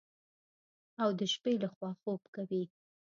او 1.01 1.09
د 1.19 1.21
شپې 1.33 1.53
لخوا 1.63 1.91
خوب 2.01 2.21
کوي. 2.35 2.63